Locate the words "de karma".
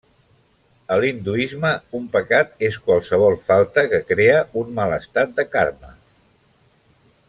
5.41-5.97